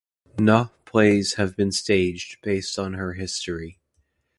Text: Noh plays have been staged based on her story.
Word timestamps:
Noh 0.39 0.71
plays 0.85 1.35
have 1.35 1.55
been 1.55 1.71
staged 1.71 2.37
based 2.41 2.79
on 2.79 2.93
her 2.93 3.27
story. 3.27 3.77